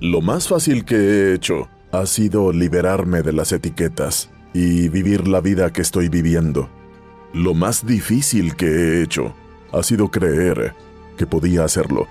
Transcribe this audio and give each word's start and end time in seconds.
Lo 0.00 0.22
más 0.22 0.48
fácil 0.48 0.86
que 0.86 0.96
he 0.96 1.34
hecho 1.34 1.68
ha 1.92 2.06
sido 2.06 2.52
liberarme 2.52 3.20
de 3.20 3.34
las 3.34 3.52
etiquetas 3.52 4.30
y 4.54 4.88
vivir 4.88 5.28
la 5.28 5.42
vida 5.42 5.74
que 5.74 5.82
estoy 5.82 6.08
viviendo. 6.08 6.70
Lo 7.34 7.52
más 7.52 7.84
difícil 7.84 8.56
que 8.56 8.64
he 8.64 9.02
hecho 9.02 9.34
ha 9.72 9.82
sido 9.82 10.10
creer 10.10 10.72
que 11.18 11.26
podía 11.26 11.64
hacerlo. 11.64 12.08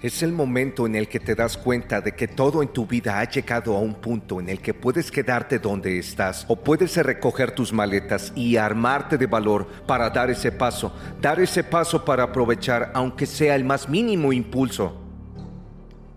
Es 0.00 0.22
el 0.22 0.32
momento 0.32 0.86
en 0.86 0.94
el 0.94 1.08
que 1.08 1.18
te 1.18 1.34
das 1.34 1.56
cuenta 1.56 2.00
de 2.00 2.12
que 2.12 2.28
todo 2.28 2.62
en 2.62 2.68
tu 2.68 2.86
vida 2.86 3.18
ha 3.18 3.28
llegado 3.28 3.76
a 3.76 3.80
un 3.80 3.94
punto 3.94 4.38
en 4.38 4.48
el 4.48 4.60
que 4.60 4.72
puedes 4.72 5.10
quedarte 5.10 5.58
donde 5.58 5.98
estás 5.98 6.44
o 6.46 6.54
puedes 6.54 6.96
recoger 6.96 7.50
tus 7.50 7.72
maletas 7.72 8.32
y 8.36 8.56
armarte 8.56 9.18
de 9.18 9.26
valor 9.26 9.66
para 9.88 10.08
dar 10.10 10.30
ese 10.30 10.52
paso, 10.52 10.92
dar 11.20 11.40
ese 11.40 11.64
paso 11.64 12.04
para 12.04 12.22
aprovechar 12.22 12.92
aunque 12.94 13.26
sea 13.26 13.56
el 13.56 13.64
más 13.64 13.88
mínimo 13.88 14.32
impulso. 14.32 15.00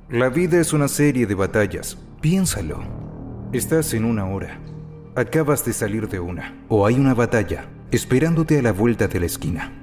La 0.10 0.30
vida 0.30 0.60
es 0.60 0.74
una 0.74 0.88
serie 0.88 1.26
de 1.26 1.34
batallas. 1.34 1.98
Piénsalo. 2.22 2.84
Estás 3.52 3.96
en 3.96 4.06
una 4.06 4.28
hora. 4.28 4.60
Acabas 5.16 5.66
de 5.66 5.74
salir 5.74 6.08
de 6.08 6.20
una. 6.20 6.54
O 6.70 6.86
hay 6.86 7.00
una 7.00 7.16
batalla 7.16 7.66
esperándote 7.90 8.60
a 8.60 8.62
la 8.62 8.74
vuelta 8.74 9.08
de 9.08 9.20
la 9.20 9.26
esquina. 9.26 9.81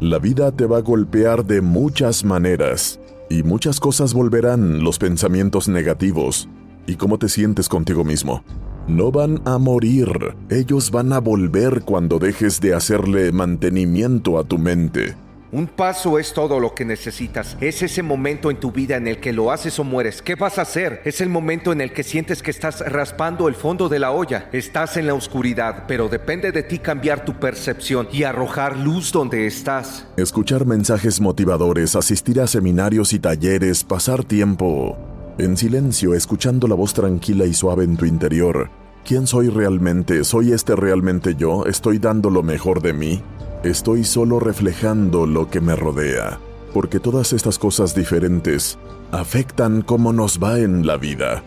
La 0.00 0.20
vida 0.20 0.52
te 0.52 0.64
va 0.64 0.78
a 0.78 0.82
golpear 0.82 1.44
de 1.44 1.60
muchas 1.60 2.24
maneras 2.24 3.00
y 3.28 3.42
muchas 3.42 3.80
cosas 3.80 4.14
volverán, 4.14 4.84
los 4.84 4.96
pensamientos 4.96 5.68
negativos 5.68 6.48
y 6.86 6.94
cómo 6.94 7.18
te 7.18 7.28
sientes 7.28 7.68
contigo 7.68 8.04
mismo. 8.04 8.44
No 8.86 9.10
van 9.10 9.42
a 9.44 9.58
morir, 9.58 10.36
ellos 10.50 10.92
van 10.92 11.12
a 11.12 11.18
volver 11.18 11.82
cuando 11.82 12.20
dejes 12.20 12.60
de 12.60 12.74
hacerle 12.74 13.32
mantenimiento 13.32 14.38
a 14.38 14.44
tu 14.44 14.56
mente. 14.56 15.16
Un 15.50 15.66
paso 15.66 16.18
es 16.18 16.34
todo 16.34 16.60
lo 16.60 16.74
que 16.74 16.84
necesitas. 16.84 17.56
Es 17.60 17.82
ese 17.82 18.02
momento 18.02 18.50
en 18.50 18.60
tu 18.60 18.70
vida 18.70 18.96
en 18.96 19.06
el 19.08 19.18
que 19.18 19.32
lo 19.32 19.50
haces 19.50 19.78
o 19.78 19.84
mueres. 19.84 20.20
¿Qué 20.20 20.34
vas 20.34 20.58
a 20.58 20.62
hacer? 20.62 21.00
Es 21.06 21.22
el 21.22 21.30
momento 21.30 21.72
en 21.72 21.80
el 21.80 21.94
que 21.94 22.02
sientes 22.02 22.42
que 22.42 22.50
estás 22.50 22.80
raspando 22.80 23.48
el 23.48 23.54
fondo 23.54 23.88
de 23.88 23.98
la 23.98 24.10
olla. 24.10 24.50
Estás 24.52 24.98
en 24.98 25.06
la 25.06 25.14
oscuridad, 25.14 25.84
pero 25.88 26.08
depende 26.08 26.52
de 26.52 26.62
ti 26.64 26.78
cambiar 26.78 27.24
tu 27.24 27.40
percepción 27.40 28.08
y 28.12 28.24
arrojar 28.24 28.76
luz 28.76 29.10
donde 29.10 29.46
estás. 29.46 30.06
Escuchar 30.18 30.66
mensajes 30.66 31.18
motivadores, 31.18 31.96
asistir 31.96 32.42
a 32.42 32.46
seminarios 32.46 33.14
y 33.14 33.18
talleres, 33.18 33.84
pasar 33.84 34.24
tiempo 34.24 34.98
en 35.38 35.56
silencio, 35.56 36.14
escuchando 36.14 36.68
la 36.68 36.74
voz 36.74 36.92
tranquila 36.92 37.46
y 37.46 37.54
suave 37.54 37.84
en 37.84 37.96
tu 37.96 38.04
interior. 38.04 38.68
¿Quién 39.02 39.26
soy 39.26 39.48
realmente? 39.48 40.24
¿Soy 40.24 40.52
este 40.52 40.76
realmente 40.76 41.36
yo? 41.36 41.64
¿Estoy 41.64 41.98
dando 41.98 42.28
lo 42.28 42.42
mejor 42.42 42.82
de 42.82 42.92
mí? 42.92 43.22
Estoy 43.64 44.04
solo 44.04 44.38
reflejando 44.38 45.26
lo 45.26 45.50
que 45.50 45.60
me 45.60 45.74
rodea, 45.74 46.38
porque 46.72 47.00
todas 47.00 47.32
estas 47.32 47.58
cosas 47.58 47.92
diferentes 47.92 48.78
afectan 49.10 49.82
cómo 49.82 50.12
nos 50.12 50.38
va 50.38 50.60
en 50.60 50.86
la 50.86 50.96
vida. 50.96 51.42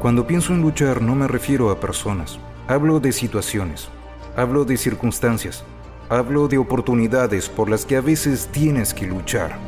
Cuando 0.00 0.26
pienso 0.26 0.54
en 0.54 0.62
luchar 0.62 1.02
no 1.02 1.14
me 1.14 1.28
refiero 1.28 1.70
a 1.70 1.78
personas, 1.78 2.38
hablo 2.66 2.98
de 2.98 3.12
situaciones, 3.12 3.90
hablo 4.38 4.64
de 4.64 4.78
circunstancias, 4.78 5.64
hablo 6.08 6.48
de 6.48 6.56
oportunidades 6.56 7.50
por 7.50 7.68
las 7.68 7.84
que 7.84 7.96
a 7.96 8.00
veces 8.00 8.48
tienes 8.50 8.94
que 8.94 9.06
luchar. 9.06 9.58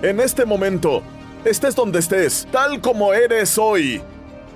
En 0.00 0.20
este 0.20 0.46
momento, 0.46 1.02
estés 1.44 1.76
donde 1.76 1.98
estés, 1.98 2.48
tal 2.50 2.80
como 2.80 3.12
eres 3.12 3.58
hoy, 3.58 4.00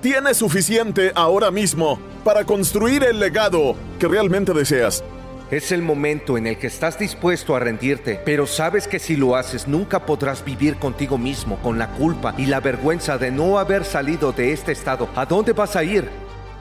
tienes 0.01 0.37
suficiente 0.37 1.11
ahora 1.13 1.51
mismo 1.51 1.99
para 2.23 2.43
construir 2.43 3.03
el 3.03 3.19
legado 3.19 3.75
que 3.99 4.07
realmente 4.07 4.51
deseas. 4.51 5.03
Es 5.51 5.71
el 5.71 5.83
momento 5.83 6.39
en 6.39 6.47
el 6.47 6.57
que 6.57 6.65
estás 6.65 6.97
dispuesto 6.97 7.55
a 7.55 7.59
rendirte, 7.59 8.19
pero 8.25 8.47
sabes 8.47 8.87
que 8.87 8.97
si 8.97 9.15
lo 9.15 9.35
haces 9.35 9.67
nunca 9.67 10.03
podrás 10.03 10.43
vivir 10.43 10.77
contigo 10.77 11.19
mismo, 11.19 11.57
con 11.61 11.77
la 11.77 11.91
culpa 11.91 12.33
y 12.35 12.47
la 12.47 12.61
vergüenza 12.61 13.19
de 13.19 13.29
no 13.29 13.59
haber 13.59 13.85
salido 13.85 14.31
de 14.31 14.53
este 14.53 14.71
estado. 14.71 15.07
¿A 15.15 15.27
dónde 15.27 15.53
vas 15.53 15.75
a 15.75 15.83
ir? 15.83 16.09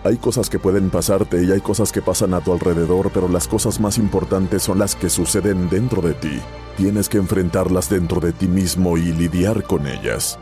Hay 0.05 0.19
cosas 0.19 0.50
que 0.50 0.59
pueden 0.59 0.91
pasarte 0.91 1.43
y 1.43 1.50
hay 1.50 1.62
cosas 1.62 1.93
que 1.93 2.03
pasan 2.03 2.34
a 2.34 2.43
tu 2.43 2.53
alrededor, 2.53 3.11
pero 3.11 3.27
las 3.27 3.49
cosas 3.49 3.81
más 3.81 3.97
importantes 3.97 4.62
son 4.62 4.78
las 4.78 4.95
que 4.95 5.09
suceden 5.09 5.71
dentro 5.71 6.03
de 6.03 6.12
ti. 6.12 6.39
Tienes 6.77 7.09
que 7.09 7.16
enfrentarlas 7.16 7.89
dentro 7.89 8.21
de 8.21 8.33
ti 8.33 8.49
mismo 8.49 8.99
y 8.99 9.12
lidiar 9.12 9.62
con 9.62 9.87
ellas. 9.87 10.39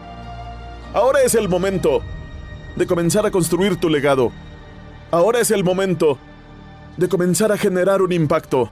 Ahora 0.95 1.23
es 1.23 1.37
el 1.37 1.49
momento 1.49 2.03
de 2.75 2.89
comenzar 2.89 3.25
a 3.25 3.31
construir 3.31 3.77
tu 3.77 3.89
legado. 3.89 4.33
Ahora 5.13 5.39
es 5.39 5.53
el 5.53 5.63
momento 5.63 6.19
de 6.97 7.09
comenzar 7.09 7.53
a 7.53 7.57
generar 7.57 8.03
un 8.03 8.13
impacto. 8.13 8.71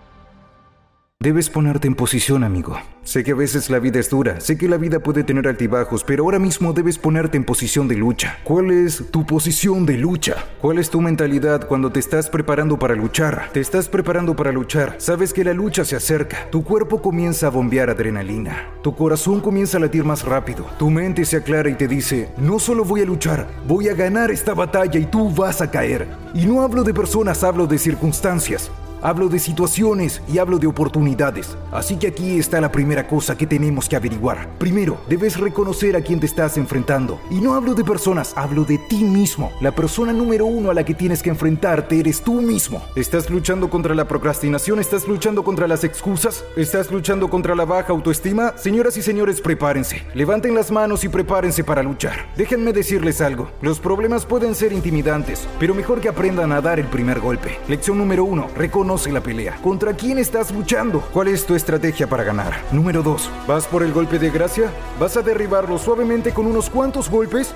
Debes 1.23 1.51
ponerte 1.51 1.87
en 1.87 1.95
posición, 1.95 2.45
amigo. 2.45 2.79
Sé 3.05 3.23
que 3.23 3.33
a 3.33 3.35
veces 3.35 3.69
la 3.69 3.79
vida 3.79 4.01
es 4.01 4.09
dura, 4.09 4.41
sé 4.41 4.57
que 4.57 4.71
la 4.71 4.79
vida 4.79 5.01
puede 5.01 5.23
tener 5.23 5.49
altibajos, 5.49 6.03
pero 6.03 6.25
ahora 6.25 6.39
mismo 6.39 6.73
debes 6.73 6.97
ponerte 6.97 7.37
en 7.37 7.45
posición 7.45 7.89
de 7.89 7.97
lucha. 7.97 8.39
¿Cuál 8.43 8.71
es 8.71 9.05
tu 9.11 9.27
posición 9.27 9.85
de 9.85 9.99
lucha? 9.99 10.37
¿Cuál 10.63 10.79
es 10.79 10.89
tu 10.89 11.03
mentalidad 11.03 11.69
cuando 11.69 11.93
te 11.93 12.01
estás 12.01 12.31
preparando 12.31 12.79
para 12.79 12.95
luchar? 12.95 13.51
Te 13.53 13.61
estás 13.61 13.87
preparando 13.91 14.35
para 14.35 14.51
luchar, 14.51 14.95
sabes 14.97 15.35
que 15.35 15.45
la 15.45 15.53
lucha 15.53 15.85
se 15.85 15.95
acerca, 15.95 16.49
tu 16.51 16.65
cuerpo 16.65 17.03
comienza 17.03 17.49
a 17.49 17.51
bombear 17.51 17.91
adrenalina, 17.91 18.71
tu 18.83 18.97
corazón 18.97 19.41
comienza 19.41 19.77
a 19.77 19.81
latir 19.81 20.05
más 20.05 20.25
rápido, 20.25 20.65
tu 20.79 20.89
mente 20.89 21.27
se 21.27 21.37
aclara 21.37 21.69
y 21.69 21.75
te 21.75 21.87
dice, 21.87 22.31
no 22.39 22.59
solo 22.59 22.83
voy 22.83 23.03
a 23.03 23.05
luchar, 23.05 23.47
voy 23.69 23.91
a 23.91 23.95
ganar 23.95 24.31
esta 24.31 24.55
batalla 24.55 24.99
y 24.99 25.05
tú 25.05 25.29
vas 25.29 25.61
a 25.61 25.71
caer. 25.71 26.09
Y 26.33 26.47
no 26.47 26.63
hablo 26.63 26.83
de 26.83 26.95
personas, 26.95 27.45
hablo 27.45 27.67
de 27.67 27.77
circunstancias. 27.77 28.71
Hablo 29.03 29.31
de 29.31 29.39
situaciones 29.39 30.21
y 30.31 30.37
hablo 30.37 30.59
de 30.59 30.67
oportunidades. 30.67 31.57
Así 31.73 31.97
que 31.97 32.09
aquí 32.09 32.39
está 32.39 32.61
la 32.61 32.71
primera 32.71 33.09
cosa 33.09 33.35
que 33.37 33.47
tenemos 33.47 33.89
que 33.89 33.97
averiguar. 33.97 34.51
Primero, 34.59 35.01
debes 35.09 35.39
reconocer 35.39 35.97
a 35.97 36.03
quién 36.03 36.21
te 36.21 36.27
estás 36.27 36.59
enfrentando. 36.59 37.19
Y 37.31 37.41
no 37.41 37.55
hablo 37.55 37.75
de 37.75 37.83
personas, 37.83 38.35
hablo 38.37 38.65
de 38.65 38.77
ti 38.77 39.03
mismo. 39.03 39.53
La 39.63 39.75
persona 39.75 40.13
número 40.13 40.45
uno 40.45 40.71
a 40.71 40.75
la 40.75 40.85
que 40.85 40.93
tienes 40.93 41.23
que 41.23 41.31
enfrentarte 41.31 41.99
eres 41.99 42.21
tú 42.21 42.43
mismo. 42.43 42.83
¿Estás 42.95 43.31
luchando 43.31 43.71
contra 43.71 43.95
la 43.95 44.07
procrastinación? 44.07 44.81
¿Estás 44.81 45.09
luchando 45.09 45.45
contra 45.45 45.67
las 45.67 45.83
excusas? 45.83 46.45
¿Estás 46.55 46.91
luchando 46.91 47.31
contra 47.31 47.55
la 47.55 47.65
baja 47.65 47.95
autoestima? 47.95 48.53
Señoras 48.59 48.99
y 48.99 49.03
señores, 49.03 49.41
prepárense. 49.41 50.03
Levanten 50.13 50.55
las 50.55 50.71
manos 50.71 51.05
y 51.05 51.09
prepárense 51.09 51.65
para 51.65 51.83
luchar. 51.83 52.31
Déjenme 52.37 52.75
decirles 52.75 53.23
algo. 53.23 53.51
Los 53.63 53.81
problemas 53.81 54.27
pueden 54.27 54.55
ser 54.55 54.75
intimidantes, 54.75 55.49
pero 55.59 55.75
mejor 55.75 56.03
que 56.03 56.11
aprendan 56.11 56.53
a 56.53 56.61
dar 56.61 56.79
el 56.79 56.87
primer 56.87 57.19
golpe. 57.19 57.57
Lección 57.67 57.97
número 57.97 58.25
uno. 58.25 58.49
Reconoce 58.55 58.90
la 58.91 59.21
pelea. 59.21 59.57
¿Contra 59.63 59.95
quién 59.95 60.19
estás 60.19 60.51
luchando? 60.51 61.01
¿Cuál 61.13 61.29
es 61.29 61.47
tu 61.47 61.55
estrategia 61.55 62.09
para 62.09 62.25
ganar? 62.25 62.61
Número 62.73 63.05
2. 63.05 63.31
¿Vas 63.47 63.69
por 63.69 63.85
el 63.85 63.93
golpe 63.93 64.19
de 64.19 64.31
gracia? 64.31 64.73
¿Vas 64.99 65.17
a 65.17 65.23
derribarlo 65.23 65.79
suavemente 65.79 66.33
con 66.33 66.45
unos 66.45 66.69
cuantos 66.69 67.09
golpes? 67.09 67.55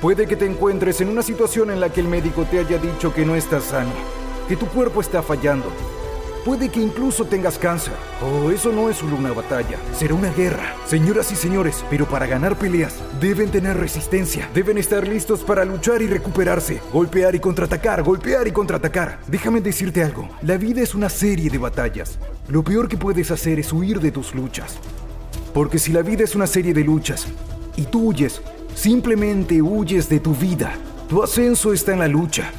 Puede 0.00 0.26
que 0.26 0.34
te 0.34 0.46
encuentres 0.46 1.02
en 1.02 1.10
una 1.10 1.22
situación 1.22 1.70
en 1.70 1.78
la 1.78 1.90
que 1.90 2.00
el 2.00 2.08
médico 2.08 2.44
te 2.50 2.58
haya 2.58 2.78
dicho 2.78 3.12
que 3.12 3.26
no 3.26 3.34
estás 3.34 3.64
sano, 3.64 3.90
que 4.48 4.56
tu 4.56 4.66
cuerpo 4.66 5.02
está 5.02 5.22
fallando. 5.22 5.66
Puede 6.44 6.70
que 6.70 6.80
incluso 6.80 7.24
tengas 7.24 7.56
cáncer. 7.56 7.94
Oh, 8.20 8.50
eso 8.50 8.72
no 8.72 8.90
es 8.90 8.96
solo 8.96 9.14
una 9.14 9.32
batalla, 9.32 9.78
será 9.96 10.14
una 10.14 10.32
guerra. 10.32 10.74
Señoras 10.86 11.30
y 11.30 11.36
señores, 11.36 11.84
pero 11.88 12.04
para 12.06 12.26
ganar 12.26 12.56
peleas 12.56 12.96
deben 13.20 13.50
tener 13.50 13.76
resistencia, 13.76 14.50
deben 14.52 14.76
estar 14.76 15.06
listos 15.06 15.44
para 15.44 15.64
luchar 15.64 16.02
y 16.02 16.08
recuperarse, 16.08 16.80
golpear 16.92 17.36
y 17.36 17.38
contraatacar, 17.38 18.02
golpear 18.02 18.48
y 18.48 18.50
contraatacar. 18.50 19.20
Déjame 19.28 19.60
decirte 19.60 20.02
algo, 20.02 20.28
la 20.42 20.56
vida 20.56 20.82
es 20.82 20.96
una 20.96 21.08
serie 21.08 21.48
de 21.48 21.58
batallas. 21.58 22.18
Lo 22.48 22.64
peor 22.64 22.88
que 22.88 22.96
puedes 22.96 23.30
hacer 23.30 23.60
es 23.60 23.72
huir 23.72 24.00
de 24.00 24.10
tus 24.10 24.34
luchas. 24.34 24.78
Porque 25.54 25.78
si 25.78 25.92
la 25.92 26.02
vida 26.02 26.24
es 26.24 26.34
una 26.34 26.48
serie 26.48 26.74
de 26.74 26.82
luchas 26.82 27.28
y 27.76 27.82
tú 27.82 28.08
huyes, 28.08 28.42
simplemente 28.74 29.62
huyes 29.62 30.08
de 30.08 30.18
tu 30.18 30.34
vida. 30.34 30.72
Tu 31.08 31.22
ascenso 31.22 31.72
está 31.72 31.92
en 31.92 32.00
la 32.00 32.08
lucha. 32.08 32.50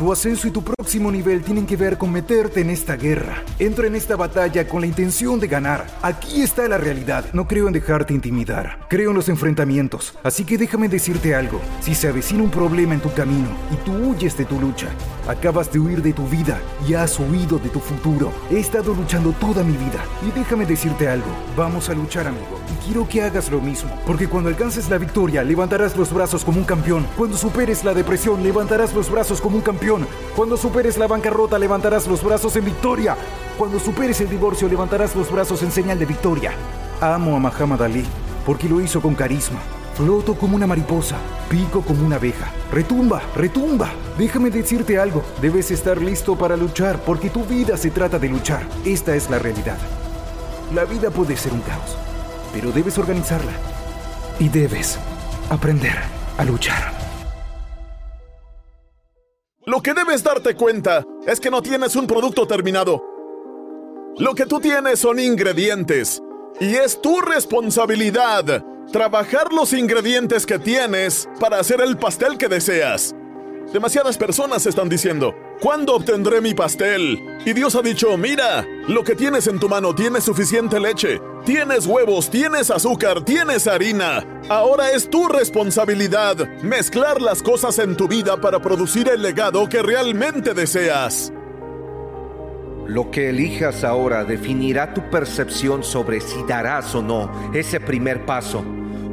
Tu 0.00 0.10
ascenso 0.10 0.48
y 0.48 0.50
tu 0.50 0.64
próximo 0.64 1.12
nivel 1.12 1.42
tienen 1.42 1.66
que 1.66 1.76
ver 1.76 1.98
con 1.98 2.10
meterte 2.10 2.62
en 2.62 2.70
esta 2.70 2.96
guerra. 2.96 3.44
Entra 3.58 3.86
en 3.86 3.94
esta 3.94 4.16
batalla 4.16 4.66
con 4.66 4.80
la 4.80 4.86
intención 4.86 5.38
de 5.38 5.46
ganar. 5.46 5.86
Aquí 6.00 6.40
está 6.40 6.66
la 6.68 6.78
realidad. 6.78 7.26
No 7.34 7.46
creo 7.46 7.66
en 7.66 7.74
dejarte 7.74 8.14
intimidar. 8.14 8.78
Creo 8.88 9.10
en 9.10 9.16
los 9.16 9.28
enfrentamientos. 9.28 10.14
Así 10.22 10.46
que 10.46 10.56
déjame 10.56 10.88
decirte 10.88 11.34
algo. 11.34 11.60
Si 11.82 11.94
se 11.94 12.08
avecina 12.08 12.42
un 12.42 12.50
problema 12.50 12.94
en 12.94 13.02
tu 13.02 13.12
camino 13.12 13.48
y 13.70 13.76
tú 13.84 13.92
huyes 13.92 14.38
de 14.38 14.46
tu 14.46 14.58
lucha, 14.58 14.88
acabas 15.28 15.70
de 15.70 15.80
huir 15.80 16.00
de 16.00 16.14
tu 16.14 16.26
vida 16.28 16.58
y 16.88 16.94
has 16.94 17.20
huido 17.20 17.58
de 17.58 17.68
tu 17.68 17.78
futuro. 17.78 18.32
He 18.50 18.58
estado 18.58 18.94
luchando 18.94 19.32
toda 19.32 19.62
mi 19.62 19.76
vida. 19.76 20.02
Y 20.26 20.30
déjame 20.30 20.64
decirte 20.64 21.08
algo. 21.08 21.28
Vamos 21.58 21.90
a 21.90 21.94
luchar, 21.94 22.26
amigo. 22.26 22.58
Y 22.72 22.86
quiero 22.86 23.06
que 23.06 23.20
hagas 23.20 23.50
lo 23.50 23.60
mismo. 23.60 23.90
Porque 24.06 24.28
cuando 24.28 24.48
alcances 24.48 24.88
la 24.88 24.96
victoria, 24.96 25.44
levantarás 25.44 25.94
los 25.94 26.10
brazos 26.10 26.42
como 26.42 26.56
un 26.56 26.64
campeón. 26.64 27.06
Cuando 27.18 27.36
superes 27.36 27.84
la 27.84 27.92
depresión, 27.92 28.42
levantarás 28.42 28.94
los 28.94 29.10
brazos 29.10 29.42
como 29.42 29.56
un 29.56 29.62
campeón. 29.62 29.89
Cuando 30.36 30.56
superes 30.56 30.96
la 30.98 31.08
bancarrota, 31.08 31.58
levantarás 31.58 32.06
los 32.06 32.22
brazos 32.22 32.54
en 32.54 32.64
victoria. 32.64 33.16
Cuando 33.58 33.80
superes 33.80 34.20
el 34.20 34.30
divorcio, 34.30 34.68
levantarás 34.68 35.16
los 35.16 35.30
brazos 35.32 35.62
en 35.64 35.72
señal 35.72 35.98
de 35.98 36.06
victoria. 36.06 36.52
Amo 37.00 37.34
a 37.34 37.40
Muhammad 37.40 37.82
Ali 37.82 38.04
porque 38.46 38.68
lo 38.68 38.80
hizo 38.80 39.00
con 39.00 39.16
carisma. 39.16 39.58
Floto 39.96 40.34
como 40.34 40.54
una 40.54 40.68
mariposa, 40.68 41.16
pico 41.48 41.82
como 41.82 42.06
una 42.06 42.16
abeja. 42.16 42.52
Retumba, 42.70 43.20
retumba. 43.34 43.90
Déjame 44.16 44.50
decirte 44.50 44.96
algo. 44.96 45.24
Debes 45.42 45.72
estar 45.72 46.00
listo 46.00 46.36
para 46.36 46.56
luchar 46.56 47.00
porque 47.00 47.28
tu 47.28 47.44
vida 47.44 47.76
se 47.76 47.90
trata 47.90 48.18
de 48.18 48.28
luchar. 48.28 48.62
Esta 48.84 49.16
es 49.16 49.28
la 49.28 49.40
realidad. 49.40 49.78
La 50.72 50.84
vida 50.84 51.10
puede 51.10 51.36
ser 51.36 51.52
un 51.52 51.62
caos, 51.62 51.96
pero 52.52 52.70
debes 52.70 52.96
organizarla. 52.96 53.52
Y 54.38 54.48
debes 54.48 55.00
aprender 55.50 55.98
a 56.38 56.44
luchar. 56.44 56.99
Lo 59.80 59.82
que 59.82 59.94
debes 59.94 60.22
darte 60.22 60.54
cuenta 60.54 61.06
es 61.26 61.40
que 61.40 61.50
no 61.50 61.62
tienes 61.62 61.96
un 61.96 62.06
producto 62.06 62.46
terminado. 62.46 63.02
Lo 64.18 64.34
que 64.34 64.44
tú 64.44 64.60
tienes 64.60 64.98
son 64.98 65.18
ingredientes. 65.18 66.22
Y 66.60 66.74
es 66.74 67.00
tu 67.00 67.22
responsabilidad 67.22 68.62
trabajar 68.92 69.54
los 69.54 69.72
ingredientes 69.72 70.44
que 70.44 70.58
tienes 70.58 71.30
para 71.40 71.58
hacer 71.58 71.80
el 71.80 71.96
pastel 71.96 72.36
que 72.36 72.48
deseas. 72.48 73.14
Demasiadas 73.72 74.18
personas 74.18 74.66
están 74.66 74.90
diciendo, 74.90 75.34
¿cuándo 75.62 75.94
obtendré 75.94 76.42
mi 76.42 76.52
pastel? 76.52 77.18
Y 77.46 77.54
Dios 77.54 77.74
ha 77.74 77.80
dicho, 77.80 78.18
mira, 78.18 78.66
lo 78.86 79.02
que 79.02 79.14
tienes 79.14 79.46
en 79.46 79.58
tu 79.58 79.70
mano 79.70 79.94
tiene 79.94 80.20
suficiente 80.20 80.78
leche, 80.78 81.22
tienes 81.44 81.86
huevos, 81.86 82.30
tienes 82.30 82.70
azúcar, 82.70 83.24
tienes 83.24 83.66
harina. 83.66 84.24
Ahora 84.48 84.90
es 84.90 85.08
tu 85.08 85.28
responsabilidad 85.28 86.36
mezclar 86.62 87.20
las 87.20 87.42
cosas 87.42 87.78
en 87.78 87.96
tu 87.96 88.08
vida 88.08 88.40
para 88.40 88.60
producir 88.60 89.08
el 89.08 89.22
legado 89.22 89.68
que 89.68 89.82
realmente 89.82 90.54
deseas. 90.54 91.32
Lo 92.86 93.10
que 93.10 93.30
elijas 93.30 93.84
ahora 93.84 94.24
definirá 94.24 94.92
tu 94.94 95.08
percepción 95.10 95.84
sobre 95.84 96.20
si 96.20 96.42
darás 96.42 96.94
o 96.94 97.02
no 97.02 97.30
ese 97.54 97.78
primer 97.78 98.26
paso. 98.26 98.64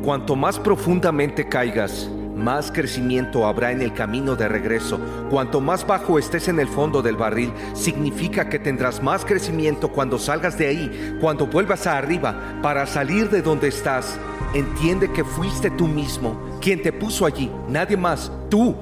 Cuanto 0.04 0.36
más 0.36 0.58
profundamente 0.58 1.48
caigas, 1.48 2.10
más 2.38 2.72
crecimiento 2.72 3.46
habrá 3.46 3.72
en 3.72 3.82
el 3.82 3.94
camino 3.94 4.36
de 4.36 4.48
regreso. 4.48 5.00
Cuanto 5.30 5.60
más 5.60 5.86
bajo 5.86 6.20
estés 6.20 6.48
en 6.48 6.60
el 6.60 6.68
fondo 6.68 7.02
del 7.02 7.18
barril, 7.18 7.52
significa 7.74 8.48
que 8.48 8.60
tendrás 8.60 9.02
más 9.04 9.26
crecimiento 9.26 9.90
cuando 9.90 10.20
salgas 10.20 10.58
de 10.58 10.68
ahí, 10.68 11.18
cuando 11.20 11.48
vuelvas 11.48 11.88
a 11.88 11.98
arriba, 11.98 12.60
para 12.62 12.86
salir 12.86 13.30
de 13.30 13.42
donde 13.42 13.68
estás. 13.68 14.20
Entiende 14.54 15.12
que 15.12 15.24
fuiste 15.24 15.70
tú 15.72 15.88
mismo 15.88 16.40
quien 16.62 16.82
te 16.82 16.92
puso 16.92 17.26
allí, 17.26 17.52
nadie 17.68 17.98
más, 17.98 18.32
tú. 18.50 18.76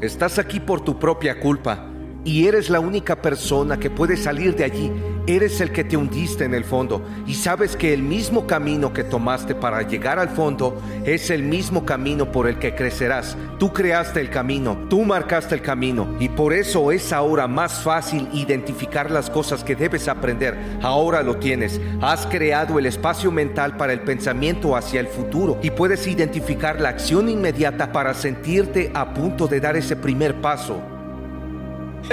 Estás 0.00 0.38
aquí 0.38 0.60
por 0.60 0.80
tu 0.82 0.98
propia 0.98 1.40
culpa 1.40 1.86
y 2.24 2.46
eres 2.46 2.68
la 2.68 2.80
única 2.80 3.20
persona 3.22 3.78
que 3.78 3.90
puede 3.90 4.16
salir 4.16 4.54
de 4.54 4.64
allí. 4.64 4.92
Eres 5.28 5.60
el 5.60 5.72
que 5.72 5.82
te 5.82 5.96
hundiste 5.96 6.44
en 6.44 6.54
el 6.54 6.62
fondo 6.62 7.04
y 7.26 7.34
sabes 7.34 7.74
que 7.74 7.92
el 7.92 8.00
mismo 8.00 8.46
camino 8.46 8.92
que 8.92 9.02
tomaste 9.02 9.56
para 9.56 9.82
llegar 9.82 10.20
al 10.20 10.28
fondo 10.28 10.80
es 11.04 11.30
el 11.30 11.42
mismo 11.42 11.84
camino 11.84 12.30
por 12.30 12.46
el 12.46 12.60
que 12.60 12.76
crecerás. 12.76 13.36
Tú 13.58 13.72
creaste 13.72 14.20
el 14.20 14.30
camino, 14.30 14.86
tú 14.88 15.02
marcaste 15.02 15.56
el 15.56 15.62
camino 15.62 16.06
y 16.20 16.28
por 16.28 16.52
eso 16.52 16.92
es 16.92 17.12
ahora 17.12 17.48
más 17.48 17.82
fácil 17.82 18.28
identificar 18.34 19.10
las 19.10 19.28
cosas 19.28 19.64
que 19.64 19.74
debes 19.74 20.06
aprender. 20.06 20.56
Ahora 20.80 21.24
lo 21.24 21.38
tienes. 21.38 21.80
Has 22.00 22.24
creado 22.26 22.78
el 22.78 22.86
espacio 22.86 23.32
mental 23.32 23.76
para 23.76 23.92
el 23.92 24.02
pensamiento 24.02 24.76
hacia 24.76 25.00
el 25.00 25.08
futuro 25.08 25.58
y 25.60 25.70
puedes 25.70 26.06
identificar 26.06 26.80
la 26.80 26.90
acción 26.90 27.28
inmediata 27.28 27.90
para 27.90 28.14
sentirte 28.14 28.92
a 28.94 29.12
punto 29.12 29.48
de 29.48 29.58
dar 29.58 29.76
ese 29.76 29.96
primer 29.96 30.40
paso. 30.40 30.80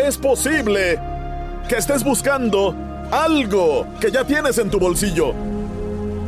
Es 0.04 0.18
posible 0.18 1.00
que 1.70 1.78
estés 1.78 2.04
buscando 2.04 2.93
algo 3.12 3.88
que 4.00 4.12
ya 4.12 4.24
tienes 4.24 4.58
en 4.58 4.70
tu 4.70 4.80
bolsillo. 4.80 5.34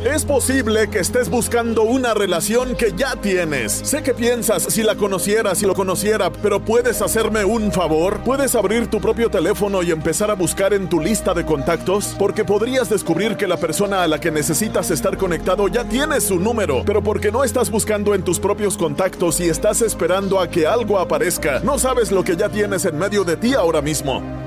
Es 0.06 0.24
posible 0.24 0.88
que 0.88 1.00
estés 1.00 1.32
buscando 1.32 1.82
una 1.82 2.14
relación 2.14 2.76
que 2.76 2.94
ya 2.96 3.16
tienes. 3.16 3.72
Sé 3.72 4.04
que 4.04 4.14
piensas 4.14 4.62
si 4.62 4.84
la 4.84 4.94
conociera, 4.94 5.56
si 5.56 5.66
lo 5.66 5.74
conociera, 5.74 6.32
pero 6.32 6.60
puedes 6.60 7.02
hacerme 7.02 7.44
un 7.44 7.72
favor. 7.72 8.20
Puedes 8.20 8.54
abrir 8.54 8.86
tu 8.86 9.02
propio 9.02 9.32
teléfono 9.32 9.82
y 9.82 9.90
empezar 9.90 10.30
a 10.30 10.36
buscar 10.36 10.76
en 10.76 10.90
tu 10.90 11.00
lista 11.00 11.34
de 11.34 11.44
contactos, 11.44 12.16
porque 12.20 12.46
podrías 12.46 12.88
descubrir 12.88 13.36
que 13.36 13.48
la 13.48 13.58
persona 13.58 14.04
a 14.04 14.08
la 14.08 14.20
que 14.20 14.30
necesitas 14.30 14.92
estar 14.92 15.18
conectado 15.18 15.68
ya 15.70 15.86
tiene 15.86 16.22
su 16.22 16.40
número, 16.40 16.84
pero 16.86 17.02
porque 17.02 17.32
no 17.32 17.44
estás 17.44 17.72
buscando 17.72 18.14
en 18.14 18.22
tus 18.22 18.40
propios 18.40 18.78
contactos 18.78 19.40
y 19.40 19.50
estás 19.50 19.82
esperando 19.82 20.40
a 20.40 20.52
que 20.52 20.68
algo 20.68 21.00
aparezca, 21.00 21.62
no 21.62 21.80
sabes 21.80 22.12
lo 22.12 22.24
que 22.24 22.36
ya 22.36 22.50
tienes 22.50 22.86
en 22.86 23.00
medio 23.00 23.24
de 23.24 23.38
ti 23.38 23.56
ahora 23.56 23.82
mismo. 23.82 24.45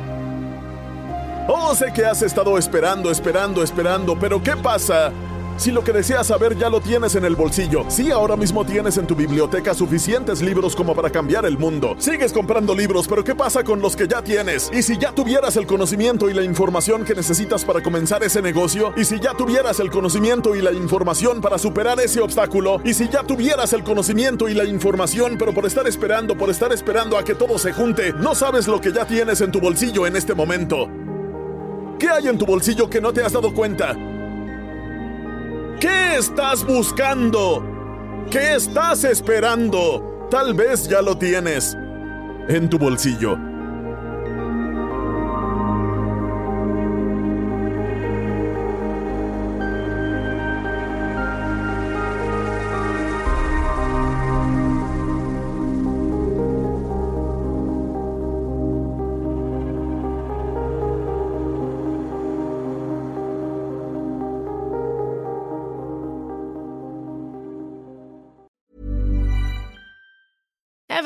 Oh, 1.51 1.75
sé 1.75 1.91
que 1.95 2.05
has 2.05 2.21
estado 2.21 2.59
esperando, 2.59 3.11
esperando, 3.11 3.63
esperando, 3.63 4.19
pero 4.19 4.43
¿qué 4.43 4.55
pasa? 4.55 5.11
Si 5.57 5.71
lo 5.71 5.83
que 5.83 5.93
deseas 5.93 6.27
saber 6.27 6.59
ya 6.59 6.69
lo 6.69 6.83
tienes 6.83 7.15
en 7.15 7.25
el 7.25 7.37
bolsillo, 7.37 7.87
si 7.89 8.11
ahora 8.11 8.37
mismo 8.37 8.67
tienes 8.67 8.99
en 8.99 9.07
tu 9.07 9.15
biblioteca 9.17 9.73
suficientes 9.73 10.43
libros 10.43 10.77
como 10.77 10.95
para 10.95 11.09
cambiar 11.09 11.47
el 11.47 11.57
mundo, 11.57 11.97
sigues 11.99 12.35
comprando 12.35 12.75
libros, 12.75 13.09
pero 13.09 13.25
¿qué 13.25 13.35
pasa 13.35 13.65
con 13.65 13.81
los 13.81 13.97
que 13.97 14.07
ya 14.07 14.21
tienes? 14.21 14.71
Y 14.75 14.83
si 14.83 14.99
ya 14.99 15.13
tuvieras 15.13 15.57
el 15.57 15.67
conocimiento 15.67 16.29
y 16.29 16.35
la 16.35 16.43
información 16.43 17.03
que 17.03 17.15
necesitas 17.15 17.65
para 17.65 17.83
comenzar 17.83 18.23
ese 18.23 18.43
negocio, 18.43 18.93
y 18.95 19.07
si 19.07 19.19
ya 19.19 19.33
tuvieras 19.33 19.81
el 19.81 19.91
conocimiento 19.91 20.55
y 20.55 20.61
la 20.61 20.73
información 20.73 21.41
para 21.41 21.57
superar 21.57 21.99
ese 21.99 22.21
obstáculo, 22.21 22.83
y 22.85 22.93
si 22.93 23.09
ya 23.09 23.23
tuvieras 23.23 23.73
el 23.73 23.85
conocimiento 23.85 24.51
y 24.51 24.55
la 24.55 24.67
información, 24.67 25.37
pero 25.39 25.55
por 25.55 25.65
estar 25.65 25.89
esperando, 25.89 26.37
por 26.37 26.51
estar 26.51 26.75
esperando 26.75 27.17
a 27.17 27.25
que 27.25 27.35
todo 27.35 27.59
se 27.59 27.73
junte, 27.73 28.13
no 28.13 28.35
sabes 28.35 28.69
lo 28.69 28.83
que 28.83 28.93
ya 28.93 29.07
tienes 29.07 29.41
en 29.41 29.51
tu 29.51 29.61
bolsillo 29.61 30.07
en 30.07 30.15
este 30.15 30.35
momento. 30.35 30.89
¿Qué 31.99 32.09
hay 32.09 32.29
en 32.29 32.39
tu 32.39 32.47
bolsillo 32.47 32.89
que 32.89 33.01
no 33.01 33.13
te 33.13 33.23
has 33.23 33.33
dado 33.33 33.53
cuenta? 33.53 33.97
¿Qué 35.81 36.17
estás 36.17 36.65
buscando? 36.65 37.65
¿Qué 38.31 38.55
estás 38.55 39.03
esperando? 39.05 40.29
Tal 40.31 40.55
vez 40.55 40.89
ya 40.89 41.03
lo 41.03 41.19
tienes 41.19 41.77
en 42.49 42.69
tu 42.69 42.79
bolsillo. 42.79 43.48